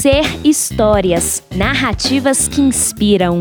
[0.00, 3.40] Ser Histórias, narrativas que inspiram.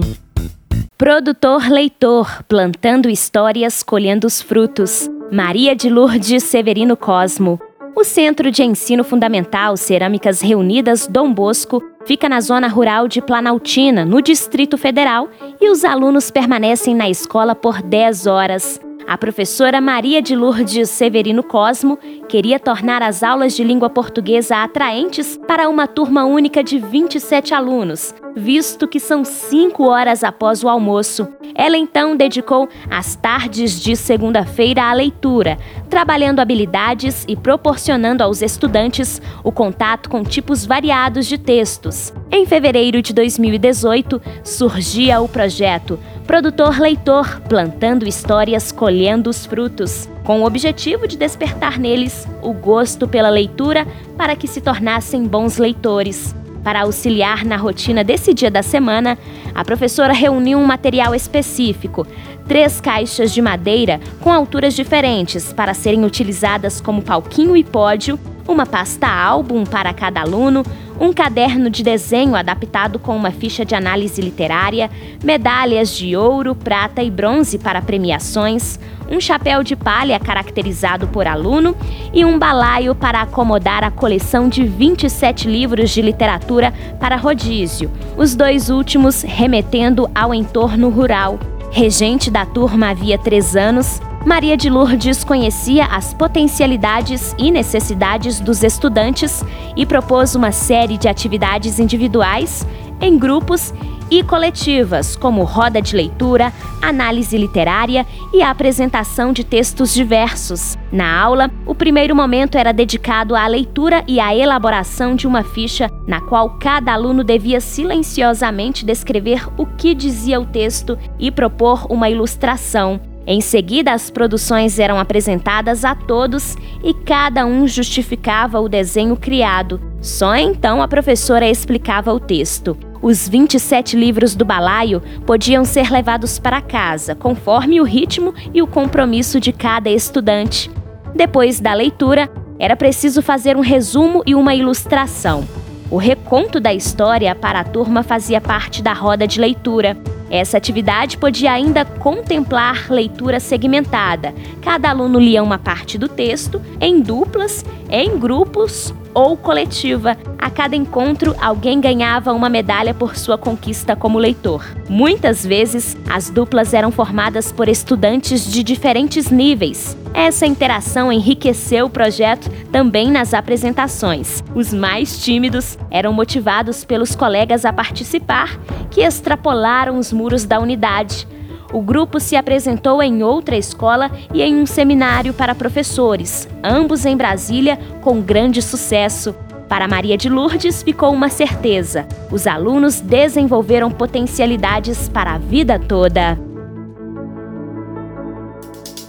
[0.97, 5.07] Produtor leitor, plantando histórias, colhendo os frutos.
[5.31, 7.61] Maria de Lourdes Severino Cosmo.
[7.95, 14.03] O Centro de Ensino Fundamental Cerâmicas Reunidas Dom Bosco fica na zona rural de Planaltina,
[14.03, 15.29] no Distrito Federal,
[15.61, 18.81] e os alunos permanecem na escola por 10 horas.
[19.07, 21.97] A professora Maria de Lourdes Severino Cosmo
[22.27, 28.13] queria tornar as aulas de língua portuguesa atraentes para uma turma única de 27 alunos,
[28.37, 31.27] visto que são cinco horas após o almoço.
[31.55, 35.57] Ela então dedicou as tardes de segunda-feira à leitura,
[35.89, 42.13] trabalhando habilidades e proporcionando aos estudantes o contato com tipos variados de textos.
[42.31, 50.41] Em fevereiro de 2018, surgia o projeto Produtor Leitor, plantando histórias, colhendo os frutos, com
[50.41, 56.35] o objetivo de despertar neles o gosto pela leitura para que se tornassem bons leitores.
[56.63, 59.17] Para auxiliar na rotina desse dia da semana,
[59.55, 62.05] a professora reuniu um material específico,
[62.47, 68.65] três caixas de madeira com alturas diferentes para serem utilizadas como palquinho e pódio, uma
[68.65, 70.63] pasta álbum para cada aluno,
[70.99, 74.89] um caderno de desenho adaptado com uma ficha de análise literária,
[75.23, 81.75] medalhas de ouro, prata e bronze para premiações, um chapéu de palha caracterizado por aluno
[82.13, 88.35] e um balaio para acomodar a coleção de 27 livros de literatura para rodízio, os
[88.35, 91.39] dois últimos remetendo ao entorno rural.
[91.71, 98.63] Regente da turma havia três anos, Maria de Lourdes conhecia as potencialidades e necessidades dos
[98.63, 99.43] estudantes
[99.75, 102.67] e propôs uma série de atividades individuais,
[102.99, 103.73] em grupos
[104.09, 110.77] e coletivas, como roda de leitura, análise literária e apresentação de textos diversos.
[110.91, 115.89] Na aula, o primeiro momento era dedicado à leitura e à elaboração de uma ficha
[116.07, 122.09] na qual cada aluno devia silenciosamente descrever o que dizia o texto e propor uma
[122.09, 122.99] ilustração.
[123.29, 129.81] Em seguida, as produções eram apresentadas a todos e cada um justificava o desenho criado.
[129.99, 132.77] Só então a professora explicava o texto.
[133.01, 138.67] Os 27 livros do balaio podiam ser levados para casa, conforme o ritmo e o
[138.67, 140.71] compromisso de cada estudante.
[141.13, 145.45] Depois da leitura, era preciso fazer um resumo e uma ilustração.
[145.91, 149.97] O reconto da história para a turma fazia parte da roda de leitura.
[150.29, 154.33] Essa atividade podia ainda contemplar leitura segmentada.
[154.61, 160.17] Cada aluno lia uma parte do texto em duplas, em grupos ou coletiva.
[160.37, 164.63] A cada encontro, alguém ganhava uma medalha por sua conquista como leitor.
[164.89, 169.97] Muitas vezes, as duplas eram formadas por estudantes de diferentes níveis.
[170.13, 174.43] Essa interação enriqueceu o projeto também nas apresentações.
[174.55, 181.27] Os mais tímidos eram motivados pelos colegas a participar, que extrapolaram os muros da unidade.
[181.71, 187.17] O grupo se apresentou em outra escola e em um seminário para professores, ambos em
[187.17, 189.35] Brasília, com grande sucesso.
[189.67, 196.37] Para Maria de Lourdes ficou uma certeza: os alunos desenvolveram potencialidades para a vida toda.